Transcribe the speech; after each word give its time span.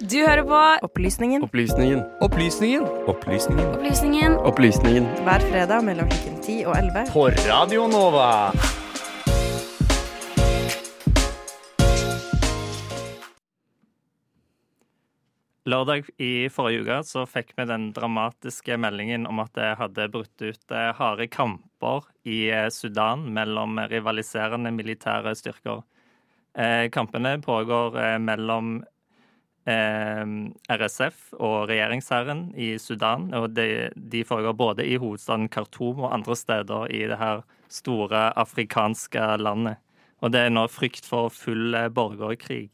Du 0.00 0.16
hører 0.24 0.42
på 0.48 0.58
Opplysningen 0.86 1.42
Opplysningen. 1.44 2.00
Opplysningen 2.24 2.84
Opplysningen. 3.06 3.66
Opplysningen 3.76 4.36
Opplysningen. 4.48 5.04
hver 5.26 5.44
fredag 5.50 5.84
mellom 5.84 6.08
klokken 6.08 6.38
10 6.42 6.64
og 6.64 6.76
11. 6.78 7.04
på 7.12 7.26
Radio 7.44 7.84
Nova. 7.92 8.52
Lørdag 15.68 16.08
i 16.18 16.48
forrige 16.50 16.82
uke 16.82 16.96
så 17.06 17.26
fikk 17.28 17.52
vi 17.58 17.68
den 17.68 17.90
dramatiske 17.94 18.78
meldingen 18.80 19.28
om 19.28 19.44
at 19.44 19.52
det 19.54 19.74
hadde 19.78 20.08
brutt 20.10 20.42
ut 20.42 20.74
eh, 20.74 20.88
harde 20.98 21.28
kamper 21.30 22.08
i 22.24 22.46
eh, 22.50 22.70
Sudan 22.72 23.28
mellom 23.36 23.76
rivaliserende 23.92 24.72
militære 24.74 25.36
styrker. 25.38 25.84
Eh, 26.56 26.88
Kampene 26.90 27.36
pågår 27.44 28.18
mellom 28.18 28.80
eh, 29.68 30.24
RSF 30.72 31.32
og 31.38 31.70
regjeringshæren 31.70 32.50
i 32.58 32.74
Sudan. 32.82 33.30
Og 33.38 33.50
de, 33.56 33.90
de 33.94 34.24
foregår 34.26 34.56
både 34.58 34.86
i 34.86 34.98
hovedstaden 35.00 35.48
Khartoum 35.52 36.04
og 36.06 36.14
andre 36.14 36.36
steder 36.36 36.90
i 36.92 37.04
det 37.10 37.18
her 37.20 37.42
store 37.72 38.30
afrikanske 38.38 39.26
landet. 39.40 39.80
Og 40.22 40.30
det 40.32 40.44
er 40.44 40.54
nå 40.54 40.68
frykt 40.70 41.08
for 41.08 41.32
full 41.34 41.74
eh, 41.74 41.90
borgerkrig. 41.90 42.68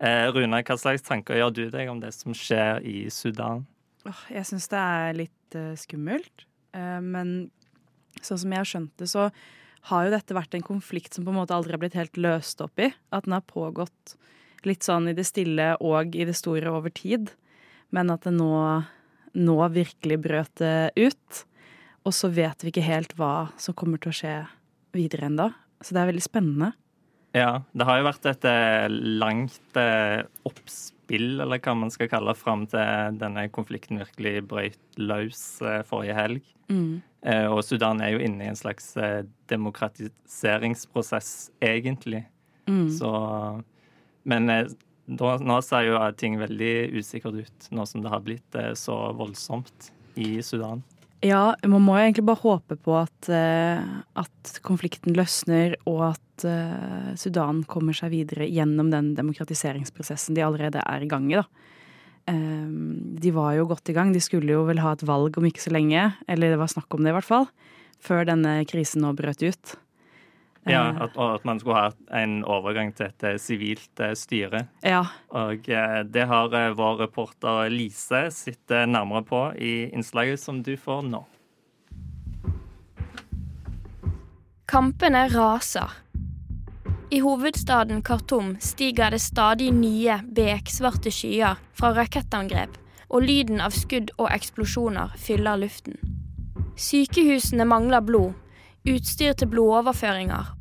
Eh, 0.00 0.26
Runa, 0.32 0.62
hva 0.64 0.76
slags 0.80 1.04
tanker 1.04 1.36
gjør 1.36 1.54
du 1.56 1.64
deg 1.72 1.90
om 1.92 2.00
det 2.00 2.12
som 2.16 2.32
skjer 2.36 2.80
i 2.88 3.04
Sudan? 3.12 3.66
Jeg 4.32 4.46
syns 4.48 4.68
det 4.72 4.80
er 4.80 5.16
litt 5.18 5.56
eh, 5.56 5.74
skummelt. 5.76 6.46
Eh, 6.76 7.00
men 7.04 7.50
sånn 8.24 8.40
som 8.40 8.54
jeg 8.54 8.62
har 8.62 8.70
skjønt 8.70 8.94
det, 9.00 9.10
så 9.12 9.28
har 9.90 10.06
jo 10.06 10.12
dette 10.12 10.36
vært 10.36 10.56
en 10.56 10.64
konflikt 10.64 11.16
som 11.16 11.24
på 11.24 11.32
en 11.32 11.40
måte 11.40 11.56
aldri 11.56 11.76
har 11.76 11.82
blitt 11.82 11.98
helt 11.98 12.20
løst 12.20 12.60
opp 12.64 12.80
i. 12.80 12.90
At 13.12 13.28
den 13.28 13.36
har 13.36 13.44
pågått 13.48 14.16
litt 14.68 14.86
sånn 14.86 15.10
i 15.10 15.16
det 15.16 15.26
stille 15.28 15.74
og 15.80 16.16
i 16.16 16.26
det 16.28 16.36
store 16.38 16.72
over 16.72 16.92
tid. 16.94 17.32
Men 17.94 18.12
at 18.12 18.26
det 18.26 18.34
nå, 18.36 18.52
nå 19.34 19.56
virkelig 19.74 20.20
brøt 20.26 20.62
det 20.62 20.92
ut. 20.98 21.44
Og 22.06 22.14
så 22.16 22.30
vet 22.32 22.64
vi 22.64 22.72
ikke 22.72 22.86
helt 22.86 23.16
hva 23.18 23.50
som 23.60 23.76
kommer 23.76 24.00
til 24.00 24.12
å 24.12 24.18
skje 24.20 24.36
videre 24.96 25.28
ennå. 25.28 25.50
Så 25.80 25.96
det 25.96 26.02
er 26.02 26.12
veldig 26.12 26.24
spennende. 26.24 26.72
Ja, 27.36 27.60
det 27.78 27.86
har 27.86 28.00
jo 28.00 28.08
vært 28.08 28.26
et 28.26 28.46
eh, 28.48 28.88
langt 28.90 29.78
eh, 29.78 30.24
oppspill, 30.48 31.38
eller 31.44 31.60
hva 31.62 31.76
man 31.78 31.92
skal 31.94 32.10
kalle 32.10 32.34
det, 32.34 32.40
fram 32.40 32.64
til 32.70 33.20
denne 33.20 33.44
konflikten 33.54 34.02
virkelig 34.02 34.42
brøt 34.50 34.98
løs 34.98 35.44
eh, 35.62 35.84
forrige 35.86 36.16
helg. 36.18 36.42
Mm. 36.70 36.98
Og 37.52 37.60
Sudan 37.66 38.00
er 38.00 38.14
jo 38.14 38.20
inne 38.24 38.46
i 38.46 38.48
en 38.48 38.56
slags 38.56 38.94
demokratiseringsprosess, 39.50 41.50
egentlig. 41.60 42.22
Så 42.96 43.10
Men 44.28 44.50
eh, 44.52 44.70
da, 45.06 45.34
nå 45.42 45.58
ser 45.66 45.88
jo 45.88 46.00
ting 46.18 46.38
veldig 46.40 46.74
usikkert 46.98 47.42
ut, 47.46 47.68
nå 47.74 47.86
som 47.88 48.04
det 48.04 48.12
har 48.12 48.22
blitt 48.24 48.58
eh, 48.58 48.72
så 48.78 48.96
voldsomt 49.16 49.90
i 50.20 50.38
Sudan. 50.44 50.82
Ja, 51.20 51.52
man 51.68 51.82
må 51.84 51.98
jo 51.98 52.06
egentlig 52.06 52.24
bare 52.30 52.40
håpe 52.40 52.78
på 52.80 52.94
at, 52.96 53.28
eh, 53.28 53.80
at 54.16 54.52
konflikten 54.64 55.12
løsner, 55.16 55.74
og 55.90 56.14
at 56.14 56.46
eh, 56.48 57.10
Sudan 57.20 57.60
kommer 57.68 57.96
seg 57.96 58.14
videre 58.14 58.48
gjennom 58.48 58.88
den 58.92 59.12
demokratiseringsprosessen 59.18 60.38
de 60.38 60.46
allerede 60.46 60.80
er 60.80 61.04
i 61.04 61.10
gang 61.10 61.28
i. 61.28 61.36
da. 61.36 61.44
Eh, 62.32 62.70
de 63.20 63.34
var 63.36 63.52
jo 63.58 63.68
godt 63.68 63.92
i 63.92 63.96
gang. 63.96 64.14
De 64.16 64.24
skulle 64.24 64.54
jo 64.54 64.64
vel 64.68 64.80
ha 64.80 64.94
et 64.96 65.04
valg 65.04 65.36
om 65.36 65.44
ikke 65.44 65.66
så 65.66 65.74
lenge, 65.76 66.08
eller 66.24 66.54
det 66.54 66.62
var 66.62 66.72
snakk 66.72 66.96
om 66.96 67.04
det 67.04 67.12
i 67.12 67.18
hvert 67.18 67.28
fall, 67.28 67.50
før 68.00 68.24
denne 68.30 68.62
krisen 68.70 69.04
nå 69.04 69.12
brøt 69.18 69.44
ut. 69.44 69.76
Ja, 70.70 70.90
Eh, 70.90 71.02
at, 71.02 71.16
og 71.16 71.34
at 71.34 71.44
man 71.44 71.60
skulle 71.60 71.76
ha 71.76 72.20
en 72.22 72.40
overgang 72.44 72.92
til 72.96 73.10
et 73.10 73.24
eh, 73.26 73.38
sivilt 73.38 74.00
eh, 74.00 74.14
styre. 74.18 74.66
ja. 74.86 75.04
Og 75.30 75.68
eh, 75.68 76.02
det 76.04 76.26
har 76.26 76.74
vår 76.74 77.00
reporter 77.04 77.68
Lise 77.70 78.30
sett 78.34 78.70
eh, 78.70 78.86
nærmere 78.86 79.22
på 79.24 79.42
i 79.58 79.90
innslaget 79.90 80.40
som 80.40 80.62
du 80.62 80.76
får 80.76 81.02
nå. 81.08 81.24
Kampene 84.70 85.28
raser. 85.28 85.90
I 87.10 87.18
hovedstaden 87.20 88.02
Khartoum 88.06 88.56
stiger 88.60 89.10
det 89.10 89.18
stadig 89.18 89.72
nye 89.74 90.20
beksvarte 90.30 91.10
skyer 91.10 91.58
fra 91.74 91.90
rakettangrep, 91.96 92.76
og 93.10 93.26
lyden 93.26 93.58
av 93.60 93.74
skudd 93.74 94.12
og 94.16 94.30
eksplosjoner 94.30 95.16
fyller 95.18 95.58
luften. 95.58 95.98
Sykehusene 96.78 97.66
mangler 97.66 98.00
blod, 98.06 98.38
utstyr 98.86 99.34
til 99.34 99.50
blodoverføringer 99.50 100.54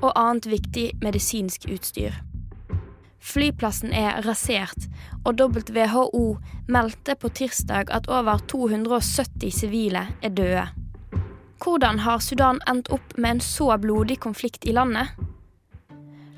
og 0.00 0.12
annet 0.14 0.48
viktig 0.50 0.90
medisinsk 1.04 1.68
utstyr. 1.70 2.16
Flyplassen 3.20 3.92
er 3.92 4.22
rasert, 4.24 4.88
og 5.28 5.40
WHO 5.40 6.38
meldte 6.72 7.16
på 7.20 7.28
tirsdag 7.28 7.92
at 7.92 8.08
over 8.08 8.40
270 8.48 9.52
sivile 9.52 10.06
er 10.22 10.32
døde. 10.32 10.68
Hvordan 11.60 12.00
har 12.06 12.22
Sudan 12.24 12.62
endt 12.70 12.88
opp 12.88 13.18
med 13.18 13.36
en 13.36 13.42
så 13.44 13.76
blodig 13.78 14.16
konflikt 14.24 14.64
i 14.64 14.72
landet? 14.72 15.12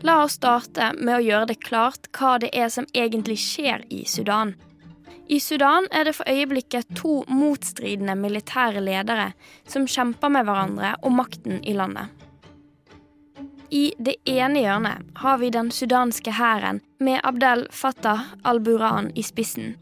La 0.02 0.24
oss 0.24 0.34
starte 0.40 0.90
med 0.98 1.14
å 1.14 1.22
gjøre 1.22 1.52
det 1.52 1.60
klart 1.62 2.08
hva 2.18 2.34
det 2.42 2.50
er 2.58 2.66
som 2.74 2.88
egentlig 2.90 3.38
skjer 3.38 3.84
i 3.94 4.02
Sudan. 4.02 4.56
I 5.30 5.38
Sudan 5.40 5.86
er 5.94 6.08
det 6.08 6.16
for 6.16 6.26
øyeblikket 6.26 6.90
to 6.98 7.20
motstridende 7.30 8.16
militære 8.18 8.82
ledere 8.82 9.30
som 9.62 9.86
kjemper 9.86 10.34
med 10.34 10.48
hverandre 10.48 10.96
om 11.06 11.14
makten 11.22 11.62
i 11.62 11.76
landet. 11.78 12.10
I 13.72 13.94
det 13.98 14.18
ene 14.28 14.60
hjørnet 14.60 15.14
har 15.16 15.38
vi 15.40 15.48
den 15.50 15.70
sudanske 15.72 16.34
hæren 16.36 16.82
med 17.00 17.22
Abdel 17.24 17.62
Fattah 17.72 18.34
al-Buran 18.44 19.08
i 19.16 19.24
spissen. 19.24 19.78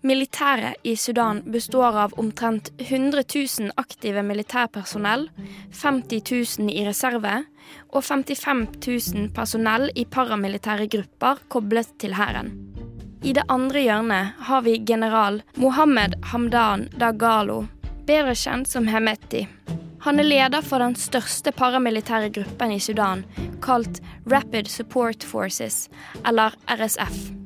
Militæret 0.00 0.80
i 0.82 0.94
Sudan 0.96 1.42
består 1.52 1.98
av 2.06 2.14
omtrent 2.16 2.70
100 2.78 3.26
000 3.34 3.74
aktive 3.76 4.22
militærpersonell, 4.24 5.26
50 5.82 6.22
000 6.58 6.72
i 6.72 6.86
reserve 6.86 7.34
og 7.90 8.04
55 8.04 8.64
000 8.86 9.28
personell 9.36 9.90
i 9.94 10.06
paramilitære 10.08 10.88
grupper 10.88 11.42
koblet 11.52 11.90
til 12.00 12.16
hæren. 12.16 12.54
I 13.20 13.34
det 13.36 13.44
andre 13.52 13.82
hjørnet 13.84 14.40
har 14.48 14.64
vi 14.64 14.78
general 14.88 15.42
Mohammed 15.56 16.16
Hamdan 16.32 16.88
Dagalo, 16.96 17.66
bedre 18.06 18.32
kjent 18.32 18.72
som 18.72 18.88
Hemeti. 18.88 19.44
Han 20.00 20.20
er 20.20 20.28
leder 20.28 20.62
for 20.62 20.78
den 20.78 20.94
største 20.98 21.52
paramilitære 21.52 22.30
gruppen 22.34 22.72
i 22.74 22.78
Sudan, 22.80 23.24
kalt 23.64 23.98
Rapid 24.30 24.70
Support 24.70 25.24
Forces, 25.26 25.88
eller 26.26 26.54
RSF. 26.70 27.38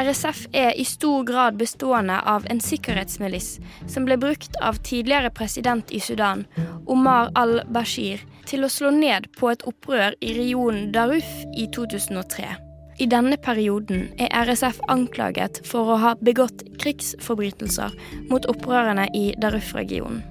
RSF 0.00 0.46
er 0.56 0.72
i 0.80 0.84
stor 0.84 1.24
grad 1.24 1.58
bestående 1.58 2.16
av 2.32 2.46
en 2.50 2.60
sikkerhetsmilis 2.62 3.58
som 3.90 4.06
ble 4.08 4.16
brukt 4.18 4.56
av 4.62 4.80
tidligere 4.86 5.30
president 5.34 5.90
i 5.90 6.00
Sudan, 6.00 6.46
Omar 6.86 7.30
al-Bashir, 7.38 8.22
til 8.46 8.64
å 8.64 8.72
slå 8.72 8.90
ned 8.94 9.28
på 9.36 9.50
et 9.52 9.62
opprør 9.68 10.16
i 10.24 10.32
regionen 10.38 10.90
Daruf 10.94 11.30
i 11.54 11.68
2003. 11.74 12.48
I 13.00 13.06
denne 13.08 13.38
perioden 13.40 14.08
er 14.20 14.34
RSF 14.44 14.82
anklaget 14.92 15.62
for 15.68 15.94
å 15.94 16.00
ha 16.02 16.16
begått 16.20 16.66
krigsforbrytelser 16.82 17.94
mot 18.32 18.48
opprørerne 18.50 19.08
i 19.16 19.30
Daruf-regionen. 19.40 20.29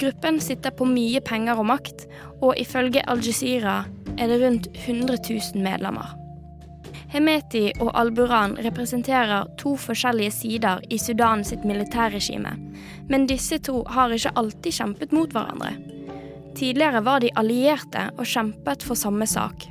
Gruppen 0.00 0.40
sitter 0.40 0.74
på 0.74 0.86
mye 0.90 1.20
penger 1.22 1.60
og 1.60 1.68
makt, 1.70 2.06
og 2.42 2.58
ifølge 2.58 3.04
Al 3.06 3.22
Jazeera 3.22 3.84
er 4.18 4.30
det 4.30 4.40
rundt 4.42 4.68
100 4.74 5.18
000 5.30 5.62
medlemmer. 5.62 6.14
Hemeti 7.14 7.68
og 7.78 7.92
Al-Buran 7.94 8.56
representerer 8.66 9.46
to 9.58 9.76
forskjellige 9.78 10.34
sider 10.34 10.82
i 10.90 10.98
Sudan 10.98 11.44
sitt 11.46 11.62
militærregime, 11.62 12.56
men 13.06 13.28
disse 13.30 13.60
to 13.62 13.84
har 13.94 14.10
ikke 14.10 14.34
alltid 14.34 14.74
kjempet 14.74 15.14
mot 15.14 15.30
hverandre. 15.30 15.76
Tidligere 16.58 17.04
var 17.06 17.22
de 17.22 17.30
allierte 17.38 18.08
og 18.18 18.26
kjempet 18.26 18.82
for 18.82 18.98
samme 18.98 19.26
sak. 19.30 19.68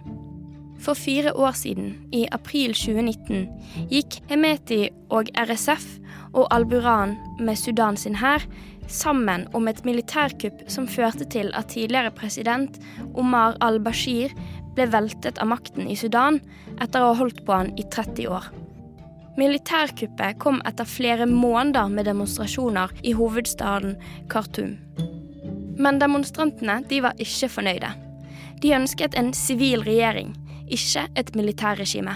For 0.84 0.96
fire 1.00 1.34
år 1.36 1.52
siden, 1.56 1.94
i 2.12 2.26
april 2.32 2.74
2019, 2.76 3.46
gikk 3.92 4.22
Hemeti 4.32 4.88
og 5.12 5.28
RSF 5.36 5.86
og 6.34 6.48
Al-Buran 6.52 7.16
med 7.40 7.60
Sudan 7.60 8.00
sin 8.00 8.16
hær 8.20 8.44
sammen 8.92 9.46
om 9.54 9.68
et 9.68 9.84
militærkupp 9.86 10.66
som 10.72 10.90
førte 10.90 11.28
til 11.30 11.52
at 11.58 11.72
tidligere 11.74 12.14
president 12.16 12.80
Omar 13.14 13.58
al-Bashir 13.64 14.34
ble 14.76 14.88
veltet 14.90 15.40
av 15.42 15.50
makten 15.52 15.88
i 15.90 15.98
Sudan 16.00 16.40
etter 16.82 17.02
å 17.02 17.12
ha 17.12 17.20
holdt 17.22 17.44
på 17.46 17.56
han 17.56 17.72
i 17.78 17.86
30 17.94 18.30
år. 18.34 18.50
Militærkuppet 19.38 20.38
kom 20.42 20.60
etter 20.68 20.86
flere 20.86 21.26
måneder 21.30 21.90
med 21.90 22.06
demonstrasjoner 22.06 22.94
i 23.02 23.16
hovedstaden 23.18 23.96
Khartoum. 24.30 24.76
Men 25.82 25.98
demonstrantene 26.02 26.82
de 26.90 27.02
var 27.02 27.18
ikke 27.22 27.50
fornøyde. 27.50 27.90
De 28.62 28.76
ønsket 28.78 29.18
en 29.18 29.34
sivil 29.34 29.82
regjering, 29.86 30.36
ikke 30.70 31.08
et 31.18 31.34
militærregime. 31.36 32.16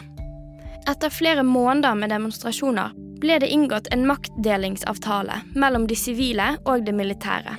Etter 0.88 1.10
flere 1.10 1.44
måneder 1.44 1.96
med 2.00 2.10
demonstrasjoner 2.10 2.94
ble 3.20 3.40
det 3.44 3.50
inngått 3.52 3.90
en 3.92 4.06
maktdelingsavtale 4.08 5.42
mellom 5.60 5.88
de 5.90 5.98
sivile 6.00 6.54
og 6.64 6.86
det 6.88 6.94
militære. 6.96 7.58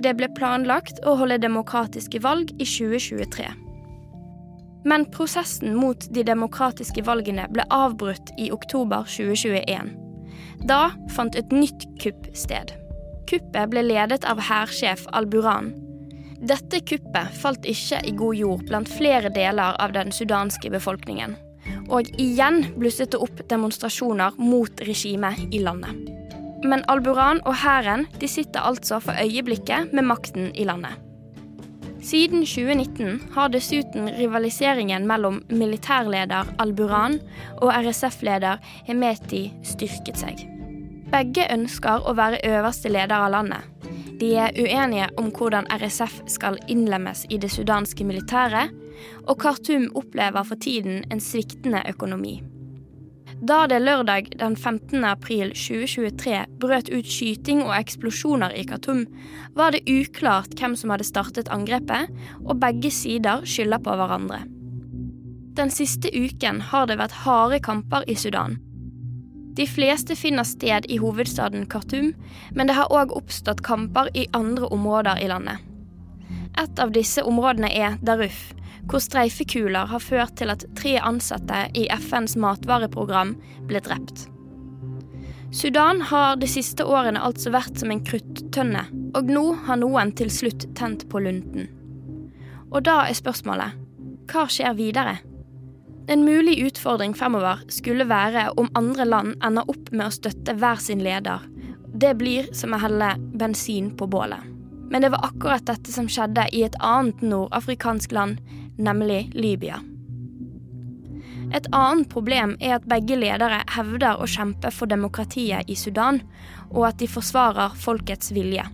Det 0.00 0.14
ble 0.16 0.30
planlagt 0.32 1.02
å 1.04 1.12
holde 1.20 1.42
demokratiske 1.42 2.22
valg 2.24 2.54
i 2.56 2.64
2023. 2.64 3.50
Men 4.88 5.04
prosessen 5.12 5.76
mot 5.76 6.06
de 6.08 6.24
demokratiske 6.24 7.04
valgene 7.04 7.44
ble 7.52 7.66
avbrutt 7.68 8.32
i 8.40 8.48
oktober 8.54 9.04
2021. 9.04 9.92
Da 10.64 10.94
fant 11.12 11.36
et 11.36 11.52
nytt 11.52 11.84
kupp 12.00 12.30
sted. 12.32 12.72
Kuppet 13.28 13.68
ble 13.74 13.84
ledet 13.84 14.24
av 14.24 14.40
hærsjef 14.48 15.04
Al-Buran. 15.12 15.74
Dette 16.40 16.80
kuppet 16.80 17.36
falt 17.42 17.68
ikke 17.68 18.00
i 18.08 18.16
god 18.16 18.40
jord 18.40 18.66
blant 18.72 18.88
flere 18.88 19.28
deler 19.36 19.76
av 19.76 19.92
den 19.92 20.16
sudanske 20.16 20.72
befolkningen. 20.72 21.36
Og 21.90 22.08
igjen 22.22 22.62
blusset 22.78 23.10
det 23.12 23.20
opp 23.20 23.42
demonstrasjoner 23.50 24.38
mot 24.38 24.82
regimet 24.86 25.42
i 25.50 25.62
landet. 25.64 25.94
Men 26.64 26.84
Al-Buran 26.92 27.40
og 27.48 27.56
hæren 27.62 28.06
sitter 28.20 28.60
altså 28.60 29.00
for 29.00 29.16
øyeblikket 29.16 29.92
med 29.92 30.04
makten 30.04 30.50
i 30.54 30.64
landet. 30.64 30.98
Siden 32.00 32.46
2019 32.46 33.20
har 33.34 33.48
dessuten 33.52 34.08
rivaliseringen 34.16 35.06
mellom 35.06 35.42
militærleder 35.50 36.54
Al-Buran 36.58 37.18
og 37.60 37.72
RSF-leder 37.74 38.56
Hemeti 38.86 39.50
styrket 39.64 40.20
seg. 40.22 40.40
Begge 41.10 41.44
ønsker 41.52 42.06
å 42.06 42.14
være 42.16 42.40
øverste 42.46 42.88
leder 42.92 43.18
av 43.18 43.32
landet. 43.34 43.66
De 44.20 44.34
er 44.36 44.56
uenige 44.56 45.08
om 45.20 45.30
hvordan 45.32 45.68
RSF 45.72 46.22
skal 46.28 46.56
innlemmes 46.68 47.26
i 47.28 47.38
det 47.40 47.50
sudanske 47.52 48.04
militæret, 48.04 48.72
og 49.26 49.40
Khartoum 49.42 49.90
opplever 49.98 50.46
for 50.46 50.60
tiden 50.60 51.04
en 51.10 51.22
sviktende 51.22 51.82
økonomi. 51.88 52.40
Da 53.40 53.64
det 53.70 53.78
lørdag 53.80 54.32
den 54.36 54.56
15. 54.56 55.04
april 55.04 55.54
2023 55.56 56.40
brøt 56.60 56.90
ut 56.92 57.06
skyting 57.08 57.62
og 57.64 57.72
eksplosjoner 57.78 58.52
i 58.52 58.66
Khartoum, 58.68 59.06
var 59.56 59.72
det 59.72 59.86
uklart 59.88 60.52
hvem 60.60 60.76
som 60.76 60.92
hadde 60.92 61.08
startet 61.08 61.48
angrepet, 61.48 62.10
og 62.44 62.60
begge 62.60 62.90
sider 62.92 63.46
skylder 63.48 63.80
på 63.80 63.96
hverandre. 63.96 64.42
Den 65.56 65.72
siste 65.72 66.12
uken 66.12 66.60
har 66.68 66.86
det 66.86 66.98
vært 67.00 67.22
harde 67.24 67.62
kamper 67.64 68.04
i 68.08 68.14
Sudan. 68.14 68.58
De 69.56 69.66
fleste 69.66 70.14
finner 70.16 70.46
sted 70.46 70.86
i 70.88 71.00
hovedstaden 71.00 71.66
Khartoum, 71.68 72.12
men 72.54 72.68
det 72.68 72.76
har 72.76 72.92
òg 72.92 73.16
oppstått 73.16 73.64
kamper 73.66 74.12
i 74.14 74.28
andre 74.36 74.68
områder 74.68 75.18
i 75.20 75.28
landet. 75.32 75.58
Et 76.60 76.80
av 76.82 76.92
disse 76.94 77.24
områdene 77.24 77.70
er 77.72 77.96
Daruf, 78.04 78.50
hvor 78.90 79.02
streifekuler 79.02 79.86
har 79.86 80.02
ført 80.02 80.34
til 80.40 80.50
at 80.50 80.64
tre 80.78 80.96
ansatte 80.98 81.62
i 81.78 81.86
FNs 81.94 82.34
matvareprogram 82.40 83.36
ble 83.70 83.82
drept. 83.86 84.26
Sudan 85.54 86.02
har 86.10 86.36
de 86.38 86.46
siste 86.50 86.84
årene 86.86 87.22
altså 87.26 87.50
vært 87.54 87.78
som 87.78 87.90
en 87.90 88.02
kruttønne, 88.06 88.84
og 89.18 89.30
nå 89.30 89.44
har 89.66 89.80
noen 89.80 90.12
til 90.18 90.30
slutt 90.30 90.68
tent 90.78 91.08
på 91.10 91.22
lunten. 91.22 91.66
Og 92.70 92.84
da 92.86 93.02
er 93.06 93.18
spørsmålet 93.18 93.78
hva 94.30 94.44
skjer 94.46 94.76
videre? 94.78 95.16
En 96.10 96.22
mulig 96.26 96.56
utfordring 96.66 97.16
fremover 97.18 97.64
skulle 97.70 98.06
være 98.06 98.48
om 98.58 98.70
andre 98.78 99.06
land 99.06 99.34
ender 99.46 99.66
opp 99.70 99.90
med 99.90 100.06
å 100.06 100.14
støtte 100.14 100.54
hver 100.58 100.78
sin 100.82 101.02
leder. 101.02 101.42
Det 101.90 102.14
blir 102.18 102.46
som 102.54 102.74
å 102.74 102.80
helle 102.82 103.12
bensin 103.38 103.90
på 103.98 104.06
bålet. 104.10 104.46
Men 104.90 105.02
det 105.02 105.10
var 105.14 105.26
akkurat 105.28 105.66
dette 105.66 105.90
som 105.90 106.08
skjedde 106.10 106.48
i 106.54 106.64
et 106.66 106.78
annet 106.82 107.22
nordafrikansk 107.22 108.14
land, 108.14 108.38
nemlig 108.80 109.30
Libya. 109.36 109.80
Et 111.54 111.66
annet 111.74 112.06
problem 112.10 112.54
er 112.62 112.76
at 112.76 112.86
begge 112.90 113.16
ledere 113.18 113.62
hevder 113.74 114.20
å 114.22 114.28
kjempe 114.30 114.70
for 114.74 114.90
demokratiet 114.90 115.70
i 115.70 115.76
Sudan, 115.78 116.20
og 116.70 116.86
at 116.92 117.00
de 117.02 117.08
forsvarer 117.10 117.74
folkets 117.74 118.30
vilje. 118.36 118.64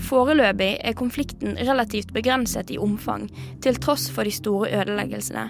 Foreløpig 0.00 0.76
er 0.84 0.96
konflikten 0.96 1.56
relativt 1.68 2.12
begrenset 2.16 2.72
i 2.72 2.80
omfang, 2.80 3.28
til 3.64 3.76
tross 3.80 4.08
for 4.12 4.28
de 4.28 4.32
store 4.32 4.72
ødeleggelsene. 4.80 5.48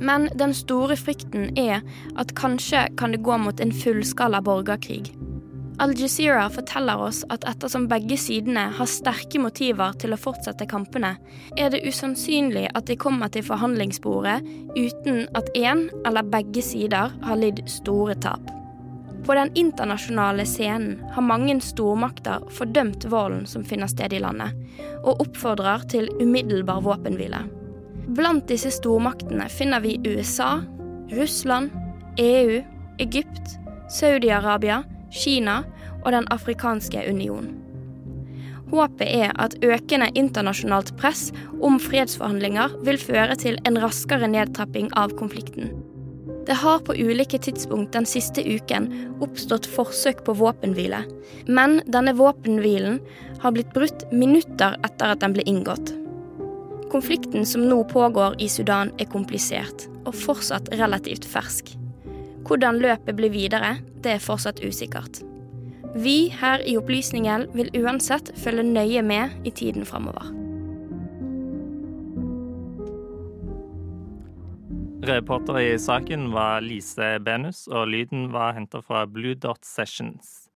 Men 0.00 0.28
den 0.40 0.54
store 0.56 0.96
frykten 0.96 1.50
er 1.58 1.82
at 2.18 2.34
kanskje 2.38 2.86
kan 2.98 3.14
det 3.14 3.22
gå 3.26 3.36
mot 3.38 3.60
en 3.60 3.74
fullskala 3.74 4.40
borgerkrig. 4.42 5.12
Al-Jazeera 5.80 6.50
forteller 6.52 7.00
oss 7.00 7.22
at 7.32 7.44
ettersom 7.48 7.86
begge 7.88 8.18
sidene 8.20 8.66
har 8.76 8.88
sterke 8.90 9.40
motiver 9.40 9.94
til 10.02 10.12
å 10.12 10.18
fortsette 10.20 10.66
kampene, 10.68 11.14
er 11.56 11.72
det 11.72 11.80
usannsynlig 11.88 12.66
at 12.76 12.84
de 12.90 12.98
kommer 13.00 13.32
til 13.32 13.46
forhandlingsbordet 13.46 14.42
uten 14.76 15.22
at 15.40 15.48
én 15.56 15.86
eller 16.04 16.28
begge 16.28 16.60
sider 16.64 17.14
har 17.24 17.40
lidd 17.40 17.62
store 17.64 18.18
tap. 18.20 18.44
På 19.24 19.36
den 19.36 19.54
internasjonale 19.56 20.44
scenen 20.48 21.00
har 21.14 21.24
mange 21.24 21.56
stormakter 21.64 22.44
fordømt 22.56 23.08
volden 23.08 23.48
som 23.48 23.64
finner 23.64 23.88
sted 23.88 24.12
i 24.12 24.20
landet, 24.20 24.52
og 25.00 25.24
oppfordrer 25.24 25.88
til 25.88 26.12
umiddelbar 26.20 26.84
våpenhvile. 26.84 27.46
Blant 28.16 28.48
disse 28.52 28.72
stormaktene 28.74 29.48
finner 29.48 29.80
vi 29.80 29.96
USA, 30.04 30.58
Russland, 31.16 31.72
EU, 32.20 32.60
Egypt, 33.00 33.56
Saudi-Arabia, 33.88 34.82
Kina 35.10 35.62
og 36.04 36.12
Den 36.12 36.28
afrikanske 36.32 37.04
union. 37.10 37.50
Håpet 38.70 39.08
er 39.08 39.32
at 39.42 39.56
økende 39.66 40.10
internasjonalt 40.14 40.92
press 41.00 41.30
om 41.58 41.80
fredsforhandlinger 41.82 42.76
vil 42.86 43.00
føre 43.02 43.34
til 43.38 43.58
en 43.66 43.80
raskere 43.82 44.30
nedtrapping 44.30 44.92
av 44.98 45.16
konflikten. 45.18 45.72
Det 46.46 46.56
har 46.62 46.78
på 46.86 46.94
ulike 46.94 47.38
tidspunkt 47.38 47.92
den 47.94 48.06
siste 48.08 48.42
uken 48.42 48.88
oppstått 49.22 49.66
forsøk 49.70 50.22
på 50.26 50.34
våpenhvile, 50.38 51.02
men 51.46 51.80
denne 51.90 52.14
våpenhvilen 52.18 53.00
har 53.42 53.54
blitt 53.54 53.74
brutt 53.74 54.06
minutter 54.12 54.78
etter 54.86 55.14
at 55.14 55.22
den 55.22 55.34
ble 55.36 55.44
inngått. 55.50 55.92
Konflikten 56.90 57.46
som 57.46 57.68
nå 57.70 57.82
pågår 57.90 58.38
i 58.42 58.48
Sudan 58.50 58.90
er 58.98 59.10
komplisert, 59.10 59.86
og 60.06 60.16
fortsatt 60.16 60.72
relativt 60.80 61.28
fersk. 61.28 61.76
Hvordan 62.50 62.80
løpet 62.82 63.14
blir 63.14 63.30
videre, 63.30 63.76
det 64.02 64.16
er 64.16 64.22
fortsatt 64.22 64.58
usikkert. 64.66 65.20
Vi 65.94 66.32
her 66.34 66.64
i 66.66 66.74
Opplysningen 66.80 67.44
vil 67.54 67.70
uansett 67.78 68.32
følge 68.42 68.64
nøye 68.66 69.04
med 69.06 69.46
i 69.46 69.52
tiden 69.54 69.86
framover. 69.86 70.32
Reporter 75.06 75.60
i 75.62 75.78
saken 75.78 76.26
var 76.34 76.66
Lise 76.66 77.20
Benus, 77.22 77.68
og 77.70 77.86
lyden 77.94 78.32
var 78.34 78.58
henta 78.58 78.82
fra 78.82 79.06
Blue 79.06 79.38
Dot 79.38 79.62
Sessions. 79.62 80.48